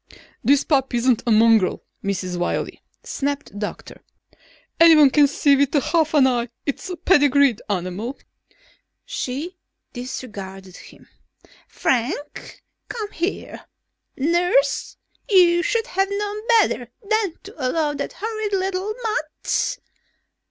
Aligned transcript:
"This 0.43 0.63
pup 0.63 0.95
isn't 0.95 1.21
a 1.27 1.31
mongrel, 1.31 1.83
Mrs. 2.03 2.35
Wiley," 2.35 2.81
snapped 3.03 3.51
the 3.51 3.59
doctor. 3.59 4.01
"Anyone 4.79 5.11
can 5.11 5.27
see 5.27 5.55
with 5.55 5.75
half 5.75 6.15
an 6.15 6.25
eye 6.25 6.49
it's 6.65 6.89
a 6.89 6.97
pedigreed 6.97 7.61
animal." 7.69 8.17
She 9.05 9.59
disregarded 9.93 10.75
him. 10.75 11.07
"Frank! 11.67 12.63
Come 12.89 13.11
here! 13.11 13.67
Nurse, 14.17 14.97
you 15.29 15.61
should 15.61 15.85
have 15.85 16.09
known 16.09 16.47
better 16.47 16.89
than 17.07 17.35
to 17.43 17.53
allow 17.63 17.93
that 17.93 18.13
horrid 18.13 18.53
little 18.53 18.95
mutt...." 19.03 19.77